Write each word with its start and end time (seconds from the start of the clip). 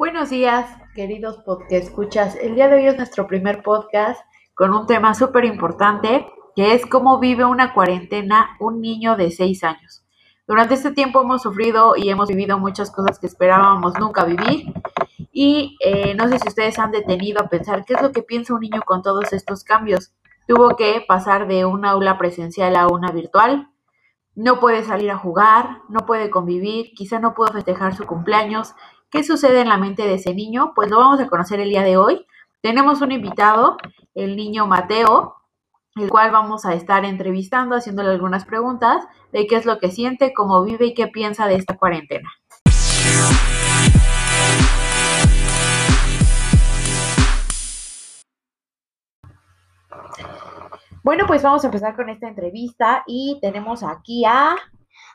Buenos 0.00 0.30
días, 0.30 0.66
queridos 0.94 1.36
podcast 1.44 1.72
escuchas. 1.72 2.34
El 2.34 2.54
día 2.54 2.68
de 2.68 2.76
hoy 2.76 2.86
es 2.86 2.96
nuestro 2.96 3.26
primer 3.26 3.62
podcast 3.62 4.18
con 4.54 4.72
un 4.72 4.86
tema 4.86 5.12
súper 5.12 5.44
importante, 5.44 6.26
que 6.56 6.72
es 6.72 6.86
cómo 6.86 7.18
vive 7.18 7.44
una 7.44 7.74
cuarentena 7.74 8.56
un 8.60 8.80
niño 8.80 9.18
de 9.18 9.30
6 9.30 9.62
años. 9.62 10.02
Durante 10.46 10.72
este 10.72 10.92
tiempo 10.92 11.20
hemos 11.20 11.42
sufrido 11.42 11.96
y 11.96 12.08
hemos 12.08 12.30
vivido 12.30 12.58
muchas 12.58 12.90
cosas 12.90 13.18
que 13.18 13.26
esperábamos 13.26 13.92
nunca 14.00 14.24
vivir. 14.24 14.72
Y 15.32 15.76
eh, 15.84 16.14
no 16.14 16.28
sé 16.28 16.38
si 16.38 16.48
ustedes 16.48 16.78
han 16.78 16.92
detenido 16.92 17.42
a 17.42 17.50
pensar 17.50 17.84
qué 17.84 17.92
es 17.92 18.00
lo 18.00 18.10
que 18.10 18.22
piensa 18.22 18.54
un 18.54 18.60
niño 18.60 18.80
con 18.86 19.02
todos 19.02 19.34
estos 19.34 19.64
cambios. 19.64 20.14
Tuvo 20.48 20.76
que 20.76 21.04
pasar 21.06 21.46
de 21.46 21.66
un 21.66 21.84
aula 21.84 22.16
presencial 22.16 22.74
a 22.76 22.88
una 22.88 23.12
virtual, 23.12 23.68
no 24.34 24.60
puede 24.60 24.82
salir 24.82 25.10
a 25.10 25.18
jugar, 25.18 25.82
no 25.90 26.06
puede 26.06 26.30
convivir, 26.30 26.94
quizá 26.94 27.18
no 27.18 27.34
pudo 27.34 27.48
festejar 27.48 27.94
su 27.94 28.06
cumpleaños. 28.06 28.74
¿Qué 29.10 29.24
sucede 29.24 29.62
en 29.62 29.68
la 29.68 29.76
mente 29.76 30.04
de 30.04 30.14
ese 30.14 30.34
niño? 30.34 30.70
Pues 30.72 30.88
lo 30.88 30.98
vamos 30.98 31.18
a 31.18 31.26
conocer 31.26 31.58
el 31.58 31.70
día 31.70 31.82
de 31.82 31.96
hoy. 31.96 32.24
Tenemos 32.62 33.00
un 33.00 33.10
invitado, 33.10 33.76
el 34.14 34.36
niño 34.36 34.68
Mateo, 34.68 35.34
el 35.96 36.08
cual 36.08 36.30
vamos 36.30 36.64
a 36.64 36.74
estar 36.74 37.04
entrevistando, 37.04 37.74
haciéndole 37.74 38.10
algunas 38.10 38.44
preguntas 38.44 39.04
de 39.32 39.48
qué 39.48 39.56
es 39.56 39.66
lo 39.66 39.80
que 39.80 39.90
siente, 39.90 40.32
cómo 40.32 40.62
vive 40.62 40.86
y 40.86 40.94
qué 40.94 41.08
piensa 41.08 41.48
de 41.48 41.56
esta 41.56 41.76
cuarentena. 41.76 42.30
Bueno, 51.02 51.24
pues 51.26 51.42
vamos 51.42 51.64
a 51.64 51.66
empezar 51.66 51.96
con 51.96 52.08
esta 52.10 52.28
entrevista 52.28 53.02
y 53.08 53.40
tenemos 53.42 53.82
aquí 53.82 54.24
a 54.24 54.54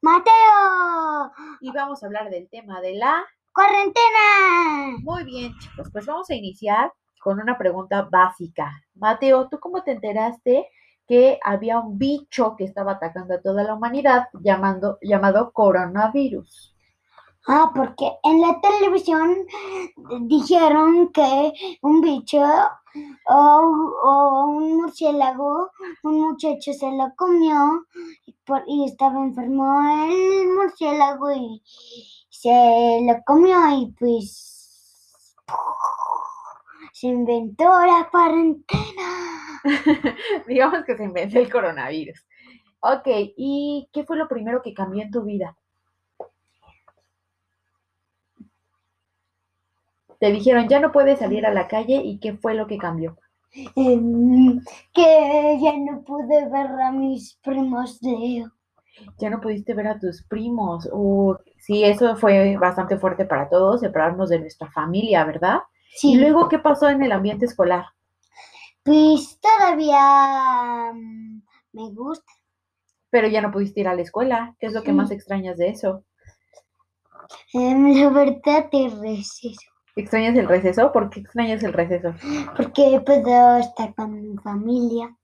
Mateo. 0.00 1.32
y 1.60 1.72
vamos 1.72 2.04
a 2.04 2.06
hablar 2.06 2.30
del 2.30 2.48
tema 2.48 2.80
de 2.80 2.94
la 2.94 3.24
Cuarentena. 3.52 4.98
Muy 5.02 5.24
bien, 5.24 5.52
chicos, 5.58 5.88
pues 5.92 6.06
vamos 6.06 6.28
a 6.30 6.34
iniciar 6.34 6.92
con 7.22 7.40
una 7.40 7.58
pregunta 7.58 8.08
básica. 8.10 8.70
Mateo, 8.94 9.48
¿tú 9.48 9.58
cómo 9.60 9.82
te 9.82 9.92
enteraste 9.92 10.68
que 11.06 11.38
había 11.44 11.78
un 11.80 11.98
bicho 11.98 12.54
que 12.56 12.64
estaba 12.64 12.92
atacando 12.92 13.34
a 13.34 13.40
toda 13.42 13.64
la 13.64 13.74
humanidad 13.74 14.28
llamando, 14.42 14.98
llamado 15.02 15.52
coronavirus? 15.52 16.74
Ah, 17.48 17.72
porque 17.74 18.12
en 18.24 18.40
la 18.40 18.60
televisión 18.60 19.46
dijeron 20.22 21.10
que 21.12 21.52
un 21.82 22.00
bicho 22.02 22.40
o, 23.26 23.60
o 24.04 24.44
un 24.46 24.76
murciélago, 24.78 25.70
un 26.04 26.20
muchacho 26.20 26.72
se 26.72 26.90
lo 26.92 27.12
comió 27.16 27.86
y, 28.26 28.32
por- 28.46 28.64
y 28.66 28.84
estaba 28.84 29.20
enfermo 29.24 29.64
el 30.08 30.48
murciélago 30.54 31.30
y 31.32 31.62
se 32.30 32.48
lo 32.48 33.22
comió 33.26 33.58
y 33.78 33.92
pues 33.98 35.36
se 36.92 37.08
inventó 37.08 37.64
la 37.64 38.08
cuarentena. 38.10 39.60
Digamos 40.46 40.84
que 40.84 40.96
se 40.96 41.04
inventó 41.04 41.38
el 41.38 41.52
coronavirus. 41.52 42.24
Ok, 42.80 43.06
¿y 43.36 43.88
qué 43.92 44.04
fue 44.04 44.16
lo 44.16 44.26
primero 44.26 44.62
que 44.62 44.72
cambió 44.72 45.02
en 45.02 45.10
tu 45.10 45.22
vida? 45.22 45.56
Te 50.18 50.30
dijeron, 50.30 50.68
ya 50.68 50.80
no 50.80 50.92
puedes 50.92 51.18
salir 51.18 51.46
a 51.46 51.52
la 51.52 51.66
calle 51.66 52.02
y 52.04 52.18
qué 52.20 52.34
fue 52.34 52.54
lo 52.54 52.66
que 52.66 52.78
cambió. 52.78 53.16
Em, 53.74 54.60
que 54.94 55.58
ya 55.60 55.76
no 55.76 56.02
pude 56.02 56.48
ver 56.48 56.66
a 56.80 56.92
mis 56.92 57.34
primos 57.42 58.00
Leo. 58.02 58.52
Ya 59.18 59.30
no 59.30 59.40
pudiste 59.40 59.74
ver 59.74 59.88
a 59.88 59.98
tus 59.98 60.22
primos. 60.22 60.88
Uh, 60.92 61.34
sí, 61.58 61.84
eso 61.84 62.16
fue 62.16 62.56
bastante 62.56 62.98
fuerte 62.98 63.24
para 63.24 63.48
todos, 63.48 63.80
separarnos 63.80 64.28
de 64.28 64.40
nuestra 64.40 64.70
familia, 64.72 65.24
¿verdad? 65.24 65.60
Sí, 65.94 66.12
Y 66.12 66.16
luego, 66.16 66.48
¿qué 66.48 66.58
pasó 66.58 66.88
en 66.88 67.02
el 67.02 67.12
ambiente 67.12 67.46
escolar? 67.46 67.86
pues 68.82 69.38
todavía 69.40 70.92
mm, 70.92 71.42
me 71.72 71.90
gusta. 71.92 72.32
Pero 73.10 73.28
ya 73.28 73.42
no 73.42 73.50
pudiste 73.50 73.80
ir 73.80 73.88
a 73.88 73.94
la 73.94 74.02
escuela. 74.02 74.56
¿Qué 74.58 74.66
es 74.66 74.72
lo 74.72 74.82
que 74.82 74.92
más 74.92 75.10
extrañas 75.10 75.58
de 75.58 75.68
eso? 75.68 76.04
Em, 77.52 77.92
la 77.94 78.08
verdad 78.10 78.68
es 78.72 78.98
receso, 78.98 79.70
¿Extrañas 79.96 80.36
el 80.36 80.48
receso? 80.48 80.92
¿Por 80.92 81.10
qué 81.10 81.20
extrañas 81.20 81.62
el 81.62 81.72
receso? 81.72 82.14
porque 82.56 83.00
puedo 83.04 83.56
estar 83.58 83.94
con 83.94 84.20
mi 84.20 84.36
familia. 84.38 85.16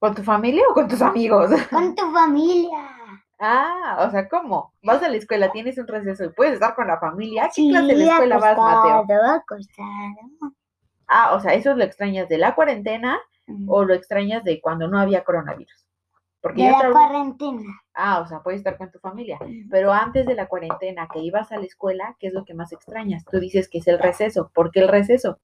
¿Con 0.00 0.14
tu 0.14 0.22
familia 0.24 0.64
o 0.70 0.74
con 0.74 0.88
tus 0.88 1.02
amigos? 1.02 1.50
Con 1.70 1.94
tu 1.94 2.10
familia. 2.10 2.78
Ah, 3.38 4.04
o 4.06 4.10
sea, 4.10 4.28
¿cómo? 4.28 4.72
Vas 4.82 5.02
a 5.02 5.08
la 5.08 5.16
escuela, 5.16 5.50
tienes 5.52 5.78
un 5.78 5.86
receso 5.86 6.24
y 6.24 6.28
puedes 6.30 6.54
estar 6.54 6.74
con 6.74 6.86
la 6.88 6.98
familia. 6.98 7.44
¿Qué 7.46 7.62
Sí, 7.62 7.70
clase 7.70 7.94
de 7.96 8.04
escuela 8.04 8.38
vas, 8.38 8.58
Mateo? 8.58 9.34
acostado. 9.36 9.84
Ah, 11.06 11.34
o 11.34 11.40
sea, 11.40 11.54
¿eso 11.54 11.74
lo 11.74 11.84
extrañas 11.84 12.28
de 12.28 12.38
la 12.38 12.54
cuarentena 12.54 13.18
Mm, 13.46 13.68
o 13.68 13.84
lo 13.84 13.94
extrañas 13.94 14.44
de 14.44 14.60
cuando 14.60 14.88
no 14.88 14.98
había 14.98 15.24
coronavirus? 15.24 15.86
Porque 16.42 16.62
De 16.64 16.70
la 16.70 16.90
cuarentena. 16.92 17.80
Ah, 17.94 18.20
o 18.20 18.26
sea, 18.26 18.42
puedes 18.42 18.60
estar 18.60 18.76
con 18.78 18.90
tu 18.90 18.98
familia. 18.98 19.38
Pero 19.70 19.92
antes 19.92 20.26
de 20.26 20.34
la 20.34 20.46
cuarentena, 20.46 21.08
que 21.12 21.18
ibas 21.20 21.50
a 21.52 21.56
la 21.58 21.64
escuela, 21.64 22.16
¿qué 22.18 22.28
es 22.28 22.32
lo 22.32 22.44
que 22.44 22.54
más 22.54 22.72
extrañas? 22.72 23.24
Tú 23.24 23.40
dices 23.40 23.68
que 23.68 23.78
es 23.78 23.88
el 23.88 23.98
receso. 23.98 24.50
¿Por 24.54 24.70
qué 24.70 24.80
el 24.80 24.88
receso? 24.88 25.38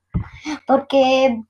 Porque. 0.67 1.43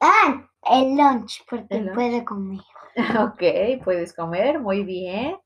Ah, 0.00 0.41
el 0.72 0.96
lunch, 0.96 1.44
porque 1.48 1.66
El 1.76 1.86
lunch. 1.86 1.94
puedo 1.94 2.24
comer. 2.24 2.60
Ok, 3.20 3.42
puedes 3.84 4.12
comer, 4.14 4.60
muy 4.60 4.84
bien. 4.84 5.38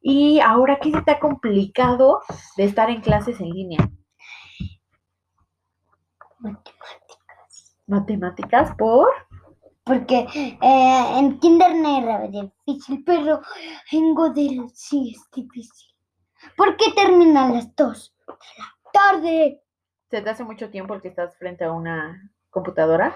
Y 0.00 0.40
ahora, 0.40 0.78
¿qué 0.80 0.90
se 0.90 1.02
te 1.02 1.10
ha 1.10 1.20
complicado 1.20 2.20
de 2.56 2.64
estar 2.64 2.88
en 2.88 3.02
clases 3.02 3.40
en 3.40 3.50
línea? 3.50 3.90
Matemáticas 7.86 8.74
por... 8.76 9.08
Porque 9.84 10.26
eh, 10.62 11.18
en 11.18 11.38
kinder 11.40 11.74
no 11.74 11.98
era 11.98 12.26
difícil, 12.28 13.04
pero 13.04 13.42
en 13.92 14.14
Godel 14.14 14.70
sí 14.72 15.12
es 15.14 15.30
difícil. 15.30 15.94
¿Por 16.56 16.78
qué 16.78 16.86
termina 16.96 17.44
a 17.44 17.50
las 17.50 17.76
2 17.76 18.16
de 18.26 18.32
la 18.32 18.90
tarde? 18.94 19.62
¿Se 20.10 20.22
te 20.22 20.30
hace 20.30 20.42
mucho 20.42 20.70
tiempo 20.70 20.94
el 20.94 21.02
que 21.02 21.08
estás 21.08 21.36
frente 21.36 21.64
a 21.64 21.72
una 21.72 22.32
computadora? 22.48 23.14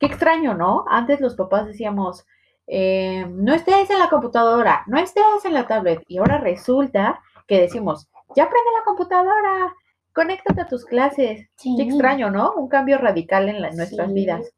Qué 0.00 0.06
extraño, 0.06 0.54
¿no? 0.54 0.84
Antes 0.88 1.20
los 1.20 1.36
papás 1.36 1.66
decíamos, 1.66 2.26
eh, 2.66 3.26
no 3.30 3.54
estés 3.54 3.88
en 3.90 3.98
la 4.00 4.08
computadora, 4.08 4.82
no 4.86 4.98
estés 4.98 5.22
en 5.44 5.54
la 5.54 5.66
tablet. 5.68 6.02
Y 6.08 6.18
ahora 6.18 6.38
resulta 6.38 7.20
que 7.46 7.60
decimos, 7.60 8.08
ya 8.34 8.48
prende 8.48 8.70
la 8.78 8.84
computadora, 8.84 9.74
conéctate 10.14 10.62
a 10.62 10.68
tus 10.68 10.84
clases. 10.86 11.48
Sí. 11.56 11.74
Qué 11.76 11.84
extraño, 11.84 12.30
¿no? 12.30 12.52
Un 12.54 12.68
cambio 12.68 12.98
radical 12.98 13.48
en 13.48 13.60
la- 13.60 13.70
nuestras 13.72 14.08
Sí. 14.08 14.14
vidas. 14.14 14.50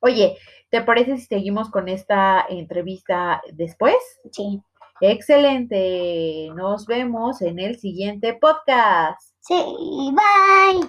Oye, 0.00 0.36
¿te 0.70 0.82
parece 0.82 1.16
si 1.16 1.24
seguimos 1.26 1.70
con 1.70 1.88
esta 1.88 2.44
entrevista 2.48 3.42
después? 3.52 3.96
Sí. 4.30 4.60
Excelente. 5.02 6.50
Nos 6.54 6.84
vemos 6.86 7.40
en 7.40 7.58
el 7.58 7.78
siguiente 7.78 8.34
podcast. 8.34 9.18
Sí, 9.40 9.54
bye. 10.12 10.88